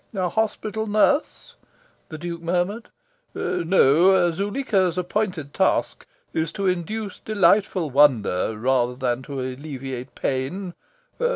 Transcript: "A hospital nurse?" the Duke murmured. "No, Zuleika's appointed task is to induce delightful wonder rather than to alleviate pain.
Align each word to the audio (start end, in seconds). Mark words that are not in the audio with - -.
"A 0.15 0.29
hospital 0.29 0.87
nurse?" 0.87 1.53
the 2.09 2.17
Duke 2.17 2.41
murmured. 2.41 2.89
"No, 3.35 4.31
Zuleika's 4.31 4.97
appointed 4.97 5.53
task 5.53 6.07
is 6.33 6.51
to 6.53 6.65
induce 6.65 7.19
delightful 7.19 7.91
wonder 7.91 8.57
rather 8.57 8.95
than 8.95 9.21
to 9.21 9.39
alleviate 9.39 10.15
pain. 10.15 10.73